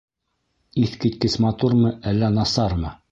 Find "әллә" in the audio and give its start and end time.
2.13-2.31